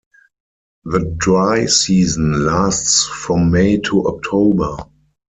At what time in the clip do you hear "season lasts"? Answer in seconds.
1.67-3.03